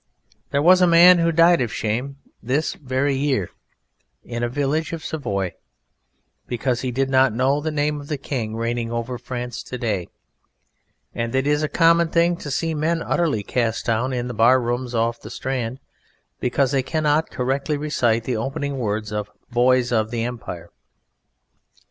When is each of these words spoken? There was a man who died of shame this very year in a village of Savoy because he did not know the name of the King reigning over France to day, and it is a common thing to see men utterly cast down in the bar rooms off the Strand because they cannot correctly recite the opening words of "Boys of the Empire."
There 0.49 0.63
was 0.63 0.81
a 0.81 0.87
man 0.87 1.19
who 1.19 1.31
died 1.31 1.61
of 1.61 1.71
shame 1.71 2.15
this 2.41 2.73
very 2.73 3.13
year 3.15 3.51
in 4.25 4.41
a 4.41 4.49
village 4.49 4.93
of 4.93 5.05
Savoy 5.05 5.53
because 6.47 6.81
he 6.81 6.89
did 6.89 7.07
not 7.07 7.35
know 7.35 7.61
the 7.61 7.69
name 7.69 8.01
of 8.01 8.07
the 8.07 8.17
King 8.17 8.55
reigning 8.55 8.91
over 8.91 9.19
France 9.19 9.61
to 9.61 9.77
day, 9.77 10.07
and 11.13 11.35
it 11.35 11.45
is 11.45 11.61
a 11.61 11.69
common 11.69 12.07
thing 12.07 12.35
to 12.37 12.49
see 12.49 12.73
men 12.73 13.03
utterly 13.03 13.43
cast 13.43 13.85
down 13.85 14.11
in 14.11 14.27
the 14.27 14.33
bar 14.33 14.59
rooms 14.59 14.95
off 14.95 15.21
the 15.21 15.29
Strand 15.29 15.79
because 16.39 16.71
they 16.71 16.81
cannot 16.81 17.29
correctly 17.29 17.77
recite 17.77 18.23
the 18.23 18.35
opening 18.37 18.79
words 18.79 19.11
of 19.11 19.29
"Boys 19.51 19.91
of 19.91 20.09
the 20.09 20.23
Empire." 20.23 20.71